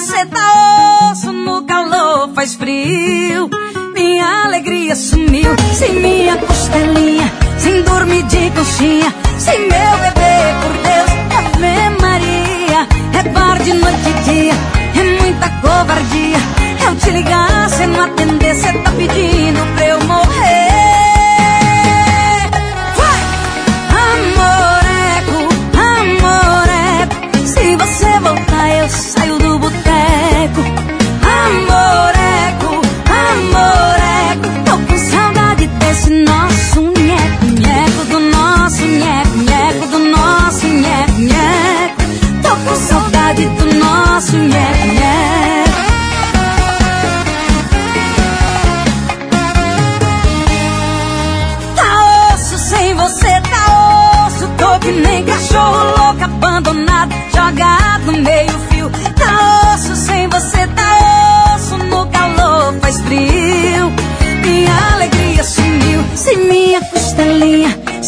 Você, 0.00 0.26
tá 0.26 1.10
osso. 1.10 1.32
No 1.32 1.62
calor 1.62 2.30
faz 2.34 2.54
frio. 2.54 3.48
Minha 3.94 4.44
alegria 4.44 4.94
sumiu, 4.94 5.50
sem 5.74 5.94
minha 5.94 6.36
costelinha, 6.36 7.32
sem 7.58 7.82
dormir 7.82 8.22
de 8.24 8.50
conchinha, 8.50 9.14
sem 9.38 9.58
meu 9.60 9.92
bebê, 10.02 10.36
por 10.60 10.72
Deus, 10.86 11.10
Ave 11.38 12.02
Maria. 12.02 12.80
É 13.18 13.22
bar 13.30 13.58
de 13.62 13.72
noite 13.72 14.08
e 14.10 14.30
dia, 14.30 14.54
é 15.00 15.22
muita 15.22 15.48
covardia. 15.62 16.38
Eu 16.86 16.96
te 16.96 17.10
ligar, 17.10 17.70
cê 17.70 17.86
não 17.86 18.04
atender, 18.04 18.54
cê 18.54 18.72
tá 18.74 18.90
pedindo 18.90 19.74
pra 19.74 19.86
eu 19.86 20.04
morrer. 20.04 20.45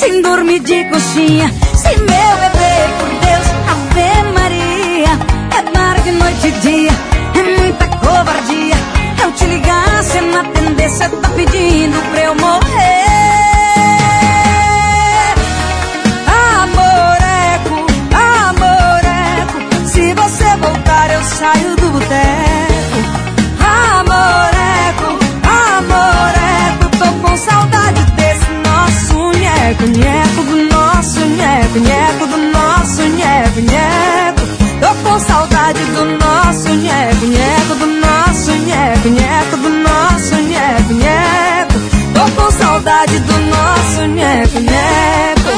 Sem 0.08 0.22
dormir 0.22 0.60
de 0.60 0.84
conchinha, 0.84 1.52
sem 1.74 1.96
meu 1.98 2.32
bebê, 2.42 2.74
por 2.98 3.10
Deus, 3.26 3.46
Ave 3.72 4.32
Maria. 4.32 5.12
É 5.58 5.62
bar 5.70 6.00
de 6.02 6.12
noite 6.12 6.46
e 6.46 6.50
dia, 6.62 6.92
é 7.34 7.60
muita 7.60 7.86
covardia. 7.88 8.76
Eu 9.22 9.32
te 9.32 9.44
ligar, 9.44 10.02
cê 10.02 10.20
não 10.22 10.40
atender, 10.40 10.88
cê 10.88 11.08
tá 11.10 11.28
pedindo 11.36 11.98
pra 12.10 12.20
eu 12.22 12.34
morrer. 12.36 13.04
Amoreco, 16.62 17.76
amoreco, 18.16 19.88
se 19.88 20.14
você 20.14 20.56
voltar 20.56 21.10
eu 21.10 21.22
saio 21.22 21.76
do 21.76 21.90
boteco. 21.90 22.37
Saudade 35.20 35.84
do 35.84 36.04
nosso 36.04 36.68
nheco, 36.74 37.26
nheco, 37.26 37.74
do 37.74 37.86
nosso 37.86 38.52
nheco, 38.52 39.08
nheco, 39.08 39.56
do 39.56 39.68
nosso 39.68 40.34
nheco, 40.36 40.92
nheco. 40.92 41.74
Tô 42.14 42.42
com 42.42 42.50
saudade 42.50 43.18
do 43.20 43.38
nosso 43.46 44.06
nheco, 44.06 44.58
nheco. 44.60 45.48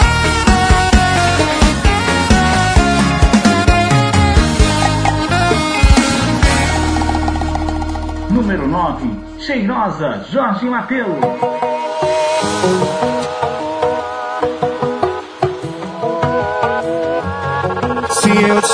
Número 8.31 8.67
9, 8.67 9.11
Cheirosa, 9.39 10.25
Jorge 10.31 10.67
Mateus. 10.67 11.19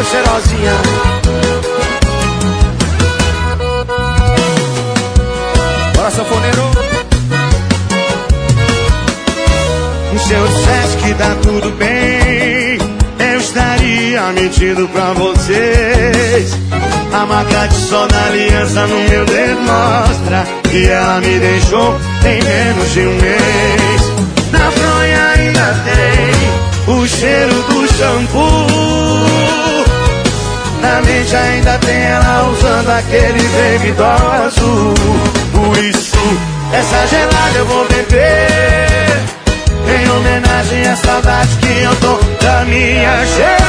Ô 0.00 0.02
cheirosinha. 0.02 0.72
Bora, 5.94 6.10
sanfoneiro. 6.10 6.70
Se 10.26 10.32
eu 10.32 10.46
dissesse 10.46 10.96
que 10.96 11.14
tá 11.14 11.36
tudo 11.42 11.70
bem, 11.76 12.78
eu 13.18 13.40
estaria 13.40 14.22
mentindo 14.32 14.88
pra 14.88 15.12
vocês. 15.12 16.56
A 17.12 17.26
marca 17.26 17.66
de 17.66 17.74
sol 17.74 18.08
na 18.10 18.24
aliança 18.28 18.86
no 18.86 19.08
meu 19.10 19.26
dedo 19.26 19.60
mostra 19.60 20.46
que 20.70 20.88
ela 20.88 21.20
me 21.20 21.38
deixou 21.40 22.00
tem 22.22 22.42
menos 22.42 22.90
de 22.94 23.00
um 23.00 23.16
mês. 23.16 24.02
Na 24.50 24.70
fronha 24.70 25.26
ainda 25.36 25.76
tem 25.84 26.94
o 26.94 27.06
cheiro 27.06 27.54
do 27.64 27.86
shampoo. 27.92 29.79
Na 30.80 31.00
mente 31.02 31.36
ainda 31.36 31.78
tem 31.78 32.02
ela 32.02 32.48
usando 32.48 32.90
aquele 32.90 33.42
baby 33.48 33.92
doll 33.92 34.32
azul. 34.46 34.94
Por 35.52 35.76
isso, 35.84 36.18
essa 36.72 37.06
gelada 37.06 37.58
eu 37.58 37.66
vou 37.66 37.86
beber. 37.86 39.20
Em 39.86 40.10
homenagem 40.10 40.86
à 40.86 40.96
saudade 40.96 41.56
que 41.56 41.82
eu 41.82 41.94
tô 41.96 42.18
da 42.44 42.64
minha 42.64 43.26
cheirosa. 43.26 43.60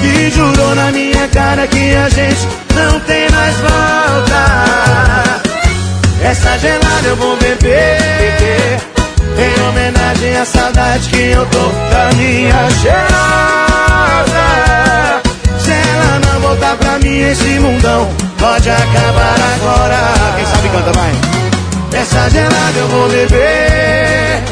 Que 0.00 0.30
jurou 0.30 0.74
na 0.74 0.92
minha 0.92 1.28
cara 1.28 1.66
que 1.66 1.94
a 1.96 2.08
gente 2.08 2.48
não 2.74 3.00
tem 3.00 3.28
mais 3.30 3.56
volta. 3.56 5.42
Essa 6.22 6.58
gelada 6.58 7.08
eu 7.08 7.16
vou 7.16 7.36
beber. 7.38 8.78
Em 9.38 9.60
homenagem 9.68 10.36
à 10.36 10.44
saudade 10.44 11.08
que 11.08 11.30
eu 11.30 11.46
tô 11.46 11.68
da 11.90 12.12
minha 12.16 12.70
cheirosa. 12.80 14.31
Voltar 16.52 16.76
pra 16.76 16.98
mim, 16.98 17.18
esse 17.18 17.58
mundão 17.60 18.06
pode 18.38 18.68
acabar 18.68 19.36
agora. 19.54 19.96
Quem 20.36 20.44
sabe 20.44 20.68
canta, 20.68 20.92
vai. 20.92 21.10
Essa 21.98 22.28
gelada 22.28 22.78
eu 22.78 22.88
vou 22.88 23.08
beber. 23.08 24.42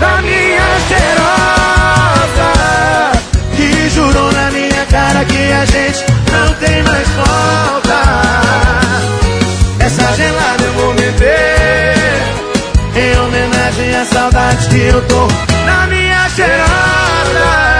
Da 0.00 0.22
minha 0.22 0.80
cheirosa. 0.88 2.50
Que 3.56 3.90
jurou 3.90 4.32
na 4.32 4.50
minha 4.50 4.86
cara 4.90 5.22
que 5.26 5.52
a 5.52 5.66
gente 5.66 6.06
não 6.32 6.54
tem 6.54 6.82
mais 6.82 7.08
volta. 7.08 8.00
Essa 9.80 10.16
gelada 10.16 10.64
eu 10.64 10.72
vou 10.72 10.94
beber 10.94 12.22
Em 12.96 13.20
homenagem 13.20 13.96
à 13.96 14.04
saudade 14.06 14.66
que 14.68 14.80
eu 14.80 15.02
tô 15.02 15.26
Na 15.66 15.86
minha 15.88 16.26
cheirosa 16.30 17.71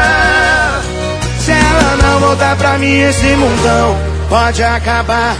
não 2.03 2.21
voltar 2.21 2.57
pra 2.57 2.79
mim 2.79 2.99
Esse 2.99 3.37
mundão 3.37 3.97
pode 4.29 4.63
acabar 4.63 5.37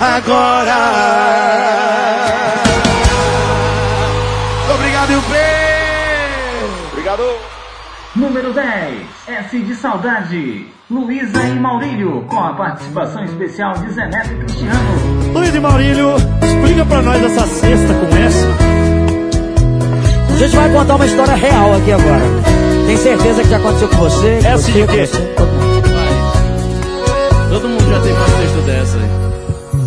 agora 0.00 0.76
Obrigado, 4.74 5.18
UP 5.18 5.34
Obrigado 6.92 7.50
Número 8.16 8.52
10, 8.52 9.06
S 9.28 9.58
de 9.60 9.74
Saudade, 9.76 10.66
Luísa 10.90 11.44
e 11.44 11.60
Maurílio, 11.60 12.24
com 12.28 12.40
a 12.40 12.54
participação 12.54 13.22
especial 13.22 13.72
de 13.74 13.92
Zé 13.92 14.04
Neto 14.08 14.32
e 14.32 14.36
Cristiano. 14.36 15.32
Luiz 15.32 15.54
e 15.54 15.60
Maurílio, 15.60 16.16
explica 16.42 16.84
pra 16.86 17.02
nós 17.02 17.22
essa 17.22 17.46
cesta 17.46 17.94
com 17.94 18.16
essa. 18.16 18.48
A 20.34 20.38
gente 20.38 20.56
vai 20.56 20.72
contar 20.72 20.96
uma 20.96 21.06
história 21.06 21.34
real 21.34 21.76
aqui 21.76 21.92
agora. 21.92 22.24
Tem 22.86 22.96
certeza 22.96 23.42
que 23.42 23.48
já 23.48 23.58
aconteceu 23.58 23.88
com 23.88 23.96
você? 23.96 24.40
Essa 24.44 24.72
de 24.72 24.86
quê? 24.88 25.39
Cesta 28.60 28.62
dessa 28.62 28.96
aí. 28.96 29.10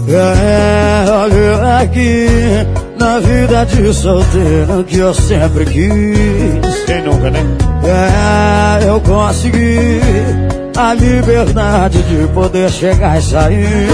É, 0.09 1.05
olha 1.09 1.79
aqui, 1.81 2.27
na 2.99 3.19
vida 3.19 3.65
de 3.65 3.93
solteiro 3.93 4.83
que 4.86 4.97
eu 4.97 5.13
sempre 5.13 5.65
quis. 5.65 6.86
Quem 6.86 7.01
nunca, 7.03 7.29
né? 7.31 7.39
É, 7.83 8.89
eu 8.89 8.99
consegui 9.01 9.99
a 10.75 10.93
liberdade 10.93 12.01
de 12.03 12.27
poder 12.33 12.69
chegar 12.69 13.17
e 13.17 13.21
sair. 13.21 13.88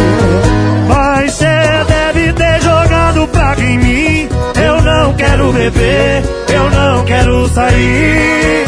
Mas 0.87 1.33
cê 1.33 1.45
deve 1.87 2.33
ter 2.33 2.61
jogado 2.61 3.27
praga 3.27 3.61
em 3.61 3.77
mim. 3.77 4.29
Eu 4.61 4.81
não 4.81 5.13
quero 5.13 5.53
beber, 5.53 6.23
eu 6.49 6.69
não 6.71 7.05
quero 7.05 7.47
sair. 7.49 8.65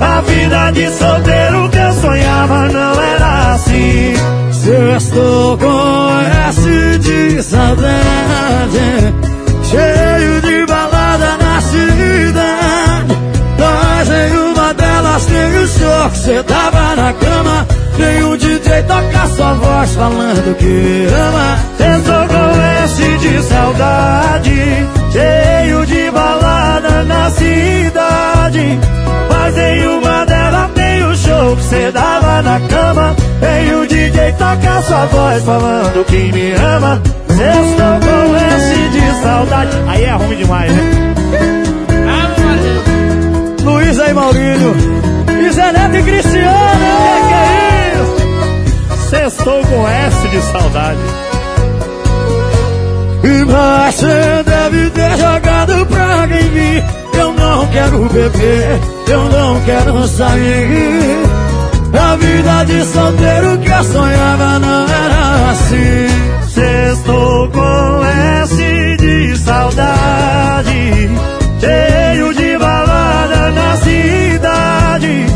A 0.00 0.20
vida 0.22 0.70
de 0.72 0.90
solteiro 0.90 1.68
que 1.70 1.78
eu 1.78 1.92
sonhava 1.92 2.68
não 2.68 3.02
era 3.02 3.54
assim. 3.54 4.14
Eu 4.66 4.96
estou 4.96 5.58
com 5.58 6.20
S 6.48 6.98
de 6.98 7.42
saudade, 7.42 9.14
cheio 9.62 10.40
de 10.40 10.66
balada 10.66 11.36
na 11.36 11.60
cidade. 11.60 13.18
Mas 13.58 14.08
nenhuma 14.08 14.72
delas 14.72 15.26
tem 15.26 15.58
o 15.58 15.68
show 15.68 16.10
que 16.10 16.16
cê 16.16 16.42
tava 16.44 16.96
na 16.96 17.12
cama. 17.12 17.66
Nenhum 17.98 18.36
DJ 18.38 18.82
toca 18.84 19.26
sua 19.36 19.52
voz 19.52 19.90
falando 19.96 20.56
que 20.56 21.08
ama. 21.14 21.58
Eu 21.78 22.02
tô 22.02 22.34
com 22.34 22.62
S 22.84 23.18
de 23.18 23.42
saudade, 23.42 24.88
cheio 25.12 25.84
de 25.84 26.10
balada 26.10 27.04
na 27.04 27.30
cidade. 27.30 28.78
Mas 29.28 29.54
nenhuma 29.54 30.24
delas 30.24 30.43
tem 31.44 31.52
o 31.52 31.56
show 31.56 31.56
que 31.56 31.62
cê 31.64 31.90
dava 31.92 32.42
na 32.42 32.60
cama. 32.60 33.14
Tem 33.40 33.74
o 33.74 33.86
DJ 33.86 34.32
toca 34.32 34.82
sua 34.82 35.06
voz 35.06 35.44
falando 35.44 36.04
que 36.06 36.32
me 36.32 36.52
ama. 36.52 37.02
Eu 37.28 37.70
estou 37.70 38.00
com 38.00 38.36
S 38.36 38.88
de 38.90 39.22
saudade. 39.22 39.70
Aí 39.88 40.04
é 40.04 40.12
ruim 40.12 40.36
demais, 40.36 40.72
né? 40.72 41.14
Luísa 43.62 44.08
e 44.08 44.14
Maurílio. 44.14 44.74
E 45.28 45.50
Zé 45.50 45.72
Neto 45.72 45.96
e 45.96 46.02
Cristiano. 46.02 46.54
Que 47.02 47.28
que 47.28 47.34
é 47.34 47.92
isso? 48.00 49.08
Sextou 49.10 49.62
com 49.64 49.88
S 49.88 50.28
de 50.28 50.40
saudade. 50.40 50.98
E 53.24 53.44
você 53.44 54.42
deve 54.44 54.90
ter 54.90 55.16
jogado 55.16 55.86
praga 55.86 56.40
em 56.40 56.50
mim. 56.50 57.03
Eu 57.18 57.32
não 57.32 57.66
quero 57.68 58.08
beber, 58.08 58.80
eu 59.08 59.24
não 59.24 59.60
quero 59.62 60.06
sair. 60.08 61.24
A 61.96 62.16
vida 62.16 62.64
de 62.64 62.84
solteiro 62.84 63.58
que 63.58 63.70
eu 63.70 63.84
sonhava 63.84 64.58
não 64.58 64.86
era 64.88 65.50
assim. 65.50 66.34
Sextou 66.48 67.48
com 67.50 68.04
S 68.42 68.96
de 68.98 69.36
saudade, 69.38 71.10
cheio 71.60 72.34
de 72.34 72.58
balada 72.58 73.50
na 73.52 73.76
cidade. 73.76 75.26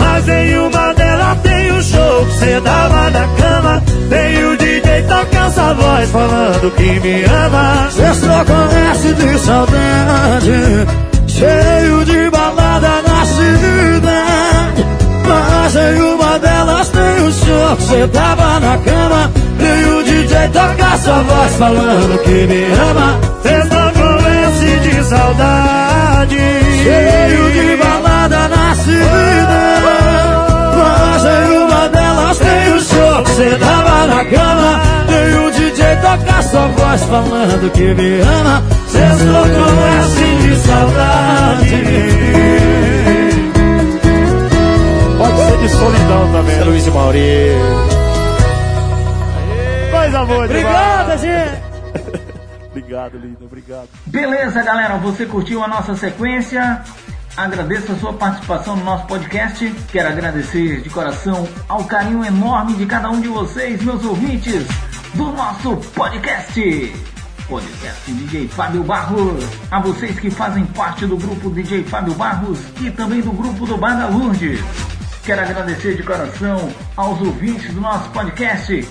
Mas 0.00 0.28
em 0.28 0.58
uma 0.58 0.92
delas 0.94 1.38
tem 1.42 1.70
o 1.72 1.82
show 1.82 2.26
que 2.26 2.38
cê 2.38 2.60
dava 2.60 3.10
na 3.10 3.28
cama. 3.40 3.82
Tem 4.08 4.44
o 4.44 4.56
DJ 4.56 5.02
tocando 5.02 5.46
essa 5.48 5.74
voz 5.74 6.10
falando 6.10 6.70
que 6.76 7.00
me 7.00 7.24
ama. 7.24 7.88
Sextou 7.90 8.44
com 8.44 8.76
S 8.92 9.14
de 9.14 9.38
saudade, 9.38 10.86
cheio 11.38 12.04
de 12.04 12.30
balada 12.30 13.02
na 13.06 13.24
cidade. 13.24 14.86
Mas 15.28 15.76
em 15.76 16.00
uma 16.00 16.38
delas 16.38 16.88
tem 16.88 17.26
o 17.26 17.32
show 17.32 17.76
que 17.76 18.08
tava 18.08 18.58
na 18.60 18.78
cama 18.78 19.30
E 19.60 19.84
o 19.86 20.02
DJ 20.02 20.48
toca 20.48 20.98
sua 20.98 21.22
voz 21.22 21.54
falando 21.56 22.18
que 22.22 22.46
me 22.46 22.64
ama 22.72 23.20
Cês 23.42 23.68
não 23.68 23.92
conhece 23.92 24.78
de 24.80 25.04
saudade 25.04 26.38
Cheio 26.82 27.52
de 27.52 27.76
balada 27.76 28.48
na 28.48 28.74
cidade 28.74 30.08
Mas 30.78 31.24
em 31.24 31.58
uma 31.58 31.88
delas 31.88 32.38
tem 32.38 32.72
o 32.72 32.80
show 32.80 32.97
que 33.24 33.30
cê 33.30 33.56
tava 33.58 34.06
na 34.06 34.24
cama 34.24 34.80
E 35.08 35.36
o 35.36 35.50
DJ 35.50 35.96
toca 35.96 36.42
sua 36.42 36.66
voz 36.68 37.02
falando 37.04 37.70
que 37.72 37.94
me 37.94 38.20
ama 38.20 38.62
Cês 38.88 39.20
não 39.24 39.42
conhecem 39.42 40.38
de 40.38 40.56
saudade 40.56 42.38
Pode 45.18 45.36
ser 45.36 45.58
de 45.58 45.68
solidão 45.70 46.32
também. 46.32 46.62
Luiz 46.62 46.86
e 46.86 46.90
Mauri. 46.92 47.50
Coisa 49.90 50.24
boa 50.24 50.44
Obrigado, 50.44 51.18
gente. 51.18 51.62
Obrigado, 52.70 53.18
lindo. 53.18 53.44
Obrigado. 53.44 53.88
Beleza, 54.06 54.62
galera, 54.62 54.96
você 54.98 55.26
curtiu 55.26 55.64
a 55.64 55.66
nossa 55.66 55.96
sequência? 55.96 56.82
Agradeço 57.38 57.92
a 57.92 57.94
sua 57.94 58.12
participação 58.14 58.74
no 58.74 58.84
nosso 58.84 59.06
podcast. 59.06 59.72
Quero 59.92 60.08
agradecer 60.08 60.80
de 60.80 60.90
coração 60.90 61.48
ao 61.68 61.84
carinho 61.84 62.24
enorme 62.24 62.74
de 62.74 62.84
cada 62.84 63.08
um 63.08 63.20
de 63.20 63.28
vocês, 63.28 63.80
meus 63.80 64.04
ouvintes, 64.04 64.66
do 65.14 65.26
nosso 65.26 65.76
podcast. 65.94 66.92
Podcast 67.48 68.10
DJ 68.10 68.48
Fábio 68.48 68.82
Barros. 68.82 69.44
A 69.70 69.78
vocês 69.78 70.18
que 70.18 70.28
fazem 70.30 70.66
parte 70.66 71.06
do 71.06 71.16
grupo 71.16 71.48
DJ 71.50 71.84
Fábio 71.84 72.12
Barros 72.14 72.58
e 72.80 72.90
também 72.90 73.20
do 73.20 73.30
grupo 73.30 73.64
do 73.64 73.76
Banda 73.76 74.08
Lourdes. 74.08 74.58
Quero 75.24 75.40
agradecer 75.40 75.94
de 75.94 76.02
coração 76.02 76.68
aos 76.96 77.20
ouvintes 77.20 77.72
do 77.72 77.80
nosso 77.80 78.10
podcast. 78.10 78.84